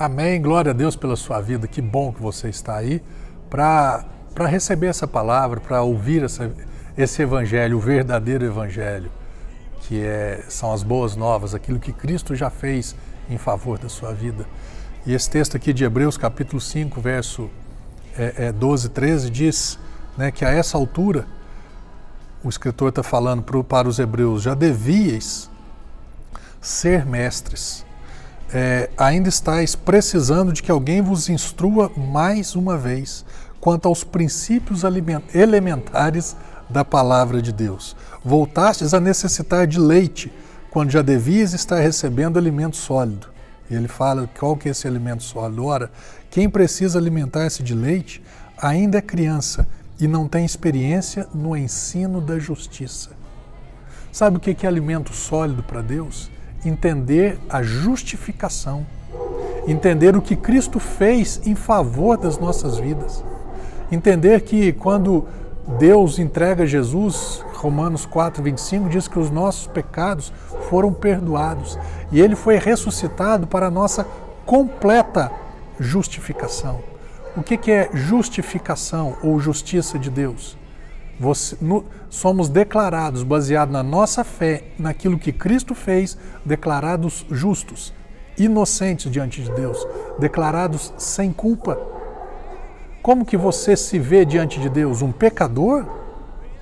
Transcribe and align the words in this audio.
Amém. 0.00 0.40
Glória 0.40 0.70
a 0.70 0.72
Deus 0.72 0.94
pela 0.94 1.16
sua 1.16 1.40
vida. 1.40 1.66
Que 1.66 1.82
bom 1.82 2.12
que 2.12 2.22
você 2.22 2.48
está 2.48 2.76
aí 2.76 3.02
para 3.50 4.06
receber 4.46 4.86
essa 4.86 5.08
palavra, 5.08 5.58
para 5.58 5.82
ouvir 5.82 6.22
essa, 6.22 6.52
esse 6.96 7.20
evangelho, 7.20 7.78
o 7.78 7.80
verdadeiro 7.80 8.44
evangelho, 8.44 9.10
que 9.80 10.00
é, 10.00 10.44
são 10.48 10.72
as 10.72 10.84
boas 10.84 11.16
novas, 11.16 11.52
aquilo 11.52 11.80
que 11.80 11.92
Cristo 11.92 12.36
já 12.36 12.48
fez 12.48 12.94
em 13.28 13.36
favor 13.38 13.76
da 13.76 13.88
sua 13.88 14.12
vida. 14.12 14.46
E 15.04 15.12
esse 15.12 15.28
texto 15.28 15.56
aqui 15.56 15.72
de 15.72 15.82
Hebreus, 15.82 16.16
capítulo 16.16 16.60
5, 16.60 17.00
verso 17.00 17.50
é, 18.16 18.46
é 18.46 18.52
12, 18.52 18.90
13, 18.90 19.28
diz 19.30 19.80
né, 20.16 20.30
que 20.30 20.44
a 20.44 20.50
essa 20.50 20.78
altura, 20.78 21.26
o 22.44 22.48
escritor 22.48 22.90
está 22.90 23.02
falando 23.02 23.42
para 23.64 23.88
os 23.88 23.98
hebreus, 23.98 24.42
já 24.42 24.54
devíeis 24.54 25.50
ser 26.60 27.04
mestres 27.04 27.87
é, 28.52 28.88
ainda 28.96 29.28
estáis 29.28 29.74
precisando 29.74 30.52
de 30.52 30.62
que 30.62 30.70
alguém 30.70 31.02
vos 31.02 31.28
instrua 31.28 31.90
mais 31.96 32.54
uma 32.54 32.76
vez 32.76 33.24
quanto 33.60 33.88
aos 33.88 34.04
princípios 34.04 34.82
elementares 35.34 36.36
da 36.68 36.84
palavra 36.84 37.42
de 37.42 37.52
Deus. 37.52 37.96
Voltastes 38.24 38.94
a 38.94 39.00
necessitar 39.00 39.66
de 39.66 39.78
leite, 39.78 40.32
quando 40.70 40.90
já 40.90 41.02
devias 41.02 41.52
estar 41.52 41.80
recebendo 41.80 42.38
alimento 42.38 42.76
sólido. 42.76 43.28
E 43.70 43.74
ele 43.74 43.88
fala 43.88 44.28
qual 44.38 44.56
que 44.56 44.68
é 44.68 44.70
esse 44.70 44.86
alimento 44.86 45.22
sólido. 45.22 45.64
Ora, 45.64 45.90
quem 46.30 46.48
precisa 46.48 46.98
alimentar-se 46.98 47.62
de 47.62 47.74
leite 47.74 48.22
ainda 48.56 48.98
é 48.98 49.02
criança 49.02 49.66
e 50.00 50.06
não 50.06 50.28
tem 50.28 50.44
experiência 50.44 51.26
no 51.34 51.56
ensino 51.56 52.20
da 52.20 52.38
justiça. 52.38 53.10
Sabe 54.12 54.36
o 54.36 54.40
que 54.40 54.64
é 54.64 54.68
alimento 54.68 55.12
sólido 55.12 55.62
para 55.62 55.82
Deus? 55.82 56.30
Entender 56.64 57.38
a 57.48 57.62
justificação, 57.62 58.86
entender 59.66 60.16
o 60.16 60.22
que 60.22 60.36
Cristo 60.36 60.78
fez 60.78 61.40
em 61.44 61.54
favor 61.54 62.16
das 62.16 62.38
nossas 62.38 62.78
vidas, 62.78 63.24
entender 63.90 64.42
que 64.42 64.72
quando 64.72 65.26
Deus 65.78 66.18
entrega 66.18 66.66
Jesus, 66.66 67.44
Romanos 67.54 68.06
4, 68.06 68.42
25 68.42 68.88
diz 68.88 69.06
que 69.06 69.18
os 69.18 69.30
nossos 69.30 69.66
pecados 69.66 70.32
foram 70.70 70.92
perdoados 70.92 71.78
e 72.10 72.20
ele 72.20 72.34
foi 72.34 72.56
ressuscitado 72.56 73.46
para 73.46 73.66
a 73.66 73.70
nossa 73.70 74.06
completa 74.46 75.30
justificação. 75.78 76.80
O 77.36 77.42
que, 77.42 77.70
é 77.70 77.90
justificação 77.92 79.16
ou 79.22 79.38
justiça 79.38 79.98
de 79.98 80.10
Deus? 80.10 80.56
Você, 81.18 81.56
no, 81.60 81.84
somos 82.08 82.48
declarados, 82.48 83.22
baseado 83.22 83.70
na 83.70 83.82
nossa 83.82 84.22
fé, 84.22 84.64
naquilo 84.78 85.18
que 85.18 85.32
Cristo 85.32 85.74
fez, 85.74 86.16
declarados 86.44 87.26
justos, 87.30 87.92
inocentes 88.38 89.10
diante 89.10 89.42
de 89.42 89.50
Deus, 89.52 89.84
declarados 90.18 90.92
sem 90.96 91.32
culpa. 91.32 91.78
Como 93.02 93.24
que 93.24 93.36
você 93.36 93.76
se 93.76 93.98
vê 93.98 94.24
diante 94.24 94.60
de 94.60 94.68
Deus? 94.68 95.02
Um 95.02 95.10
pecador? 95.10 95.86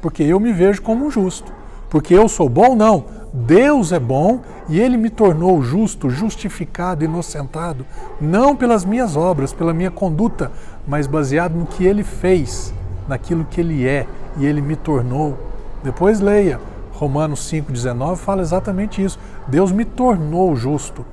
Porque 0.01 0.23
eu 0.23 0.41
me 0.41 0.53
vejo 0.53 0.81
como 0.81 1.07
um 1.07 1.11
justo. 1.11 1.53
Porque 1.91 2.15
eu 2.15 2.29
sou 2.29 2.49
bom? 2.49 2.75
Não. 2.75 3.05
Deus 3.33 3.93
é 3.93 4.01
bom 4.01 4.41
e 4.69 4.81
Ele 4.81 4.97
me 4.97 5.11
tornou 5.11 5.63
justo, 5.63 6.09
justificado, 6.09 7.05
inocentado, 7.05 7.85
não 8.19 8.57
pelas 8.57 8.83
minhas 8.85 9.15
obras, 9.15 9.53
pela 9.53 9.75
minha 9.75 9.91
conduta, 9.91 10.51
mas 10.87 11.07
baseado 11.07 11.55
no 11.55 11.67
que 11.67 11.85
Ele 11.85 12.03
fez, 12.03 12.73
naquilo 13.07 13.45
que 13.45 13.61
Ele 13.61 13.87
é 13.87 14.07
e 14.37 14.47
ele 14.47 14.61
me 14.61 14.77
tornou. 14.77 15.39
Depois 15.83 16.21
leia, 16.21 16.61
Romanos 16.93 17.41
5,19 17.51 18.17
fala 18.17 18.43
exatamente 18.43 19.03
isso. 19.03 19.19
Deus 19.47 19.73
me 19.73 19.85
tornou 19.85 20.55
justo. 20.57 21.05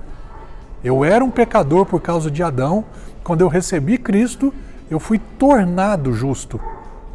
Eu 0.84 1.04
era 1.04 1.24
um 1.24 1.32
pecador 1.32 1.86
por 1.86 2.02
causa 2.02 2.30
de 2.30 2.44
Adão. 2.44 2.86
Quando 3.24 3.42
eu 3.42 3.48
recebi 3.48 3.98
Cristo, 3.98 4.54
eu 4.90 5.00
fui 5.00 5.20
tornado 5.38 6.14
justo. 6.14 6.60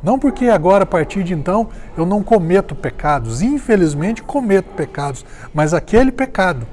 Não 0.02 0.18
porque 0.18 0.46
agora, 0.46 0.84
a 0.84 0.86
partir 0.86 1.24
de 1.24 1.34
então, 1.34 1.68
eu 1.96 2.06
não 2.06 2.22
cometo 2.22 2.74
pecados. 2.74 3.42
Infelizmente, 3.42 4.22
cometo 4.22 4.70
pecados. 4.74 5.24
Mas 5.52 5.74
aquele 5.74 6.12
pecado, 6.12 6.66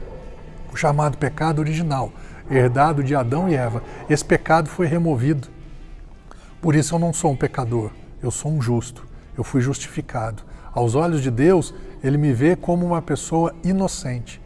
o 0.71 0.77
chamado 0.77 1.17
pecado 1.17 1.59
original, 1.59 2.11
herdado 2.49 3.03
de 3.03 3.15
Adão 3.15 3.49
e 3.49 3.55
Eva, 3.55 3.81
esse 4.09 4.23
pecado 4.23 4.69
foi 4.69 4.85
removido. 4.85 5.47
Por 6.61 6.75
isso 6.75 6.95
eu 6.95 6.99
não 6.99 7.11
sou 7.11 7.31
um 7.31 7.35
pecador, 7.35 7.91
eu 8.21 8.31
sou 8.31 8.51
um 8.51 8.61
justo 8.61 9.14
eu 9.37 9.43
fui 9.43 9.61
justificado. 9.61 10.43
Aos 10.73 10.95
olhos 10.95 11.21
de 11.21 11.31
Deus, 11.31 11.73
ele 12.03 12.17
me 12.17 12.33
vê 12.33 12.55
como 12.55 12.85
uma 12.85 13.01
pessoa 13.01 13.53
inocente. 13.63 14.41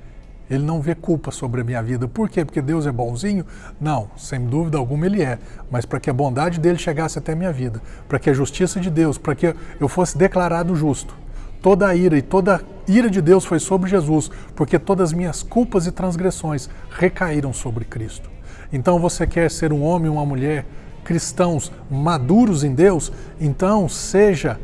Ele 0.50 0.63
não 0.63 0.81
vê 0.81 0.95
culpa 0.95 1.29
sobre 1.29 1.61
a 1.61 1.63
minha 1.63 1.81
vida. 1.81 2.07
Por 2.07 2.27
quê? 2.27 2.44
Porque 2.44 2.61
Deus 2.61 2.88
é 2.88 2.91
bonzinho? 2.91 3.45
Não, 3.79 4.09
sem 4.17 4.45
dúvida 4.45 4.77
alguma 4.77 5.05
ele 5.05 5.22
é. 5.22 5.38
Mas 5.69 5.85
para 5.85 6.00
que 6.00 6.09
a 6.09 6.13
bondade 6.13 6.59
dele 6.59 6.77
chegasse 6.77 7.19
até 7.19 7.33
a 7.33 7.35
minha 7.35 7.51
vida, 7.51 7.81
para 8.07 8.17
que 8.17 8.29
a 8.29 8.33
justiça 8.33 8.79
de 8.79 8.89
Deus, 8.89 9.17
para 9.17 9.35
que 9.35 9.55
eu 9.79 9.88
fosse 9.88 10.17
declarado 10.17 10.75
justo. 10.75 11.13
Toda 11.61 11.88
a 11.88 11.95
ira 11.95 12.17
e 12.17 12.21
toda 12.21 12.56
a 12.56 12.61
ira 12.88 13.09
de 13.09 13.21
Deus 13.21 13.45
foi 13.45 13.59
sobre 13.59 13.89
Jesus, 13.89 14.31
porque 14.56 14.79
todas 14.79 15.09
as 15.09 15.13
minhas 15.13 15.44
culpas 15.44 15.85
e 15.85 15.91
transgressões 15.91 16.69
recaíram 16.89 17.53
sobre 17.53 17.85
Cristo. 17.85 18.29
Então 18.71 18.97
você 18.97 19.27
quer 19.27 19.51
ser 19.51 19.73
um 19.73 19.83
homem 19.83 20.09
uma 20.09 20.25
mulher 20.25 20.66
cristãos 21.03 21.71
maduros 21.91 22.63
em 22.63 22.73
Deus? 22.73 23.11
Então 23.39 23.89
seja 23.89 24.59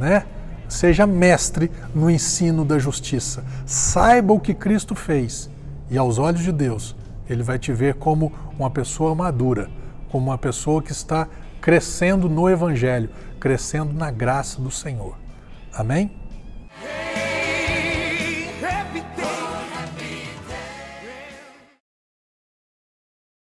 né? 0.00 0.24
Seja 0.68 1.06
mestre 1.06 1.70
no 1.94 2.10
ensino 2.10 2.64
da 2.64 2.78
justiça. 2.78 3.44
Saiba 3.66 4.32
o 4.32 4.40
que 4.40 4.54
Cristo 4.54 4.94
fez 4.94 5.50
e 5.90 5.98
aos 5.98 6.18
olhos 6.18 6.42
de 6.42 6.52
Deus, 6.52 6.94
ele 7.28 7.42
vai 7.42 7.58
te 7.58 7.72
ver 7.72 7.94
como 7.94 8.32
uma 8.56 8.70
pessoa 8.70 9.14
madura, 9.14 9.68
como 10.08 10.30
uma 10.30 10.38
pessoa 10.38 10.80
que 10.80 10.92
está 10.92 11.28
crescendo 11.60 12.28
no 12.28 12.48
evangelho, 12.48 13.10
crescendo 13.40 13.92
na 13.92 14.10
graça 14.10 14.60
do 14.60 14.70
Senhor. 14.70 15.16
Amém? 15.74 16.19